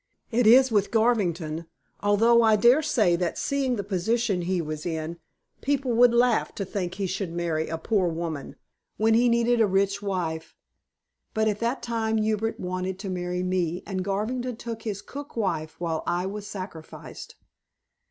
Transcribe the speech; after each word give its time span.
It 0.31 0.47
is 0.47 0.71
with 0.71 0.89
Garvington, 0.89 1.67
although 1.99 2.41
I 2.41 2.55
daresay 2.55 3.15
that 3.17 3.37
seeing 3.37 3.75
the 3.75 3.83
position 3.83 4.41
he 4.41 4.59
was 4.59 4.83
in, 4.83 5.19
people 5.61 5.91
would 5.93 6.11
laugh 6.11 6.55
to 6.55 6.65
think 6.65 6.95
he 6.95 7.05
should 7.05 7.31
marry 7.31 7.67
a 7.67 7.77
poor 7.77 8.07
woman, 8.07 8.55
when 8.97 9.13
he 9.13 9.29
needed 9.29 9.61
a 9.61 9.67
rich 9.67 10.01
wife. 10.01 10.55
But 11.35 11.47
at 11.47 11.59
that 11.59 11.83
time 11.83 12.17
Hubert 12.17 12.59
wanted 12.59 12.97
to 12.97 13.11
marry 13.11 13.43
me, 13.43 13.83
and 13.85 14.03
Garvington 14.03 14.55
got 14.55 14.81
his 14.81 15.03
cook 15.03 15.37
wife, 15.37 15.75
while 15.79 16.01
I 16.07 16.25
was 16.25 16.47
sacrificed." 16.47 17.35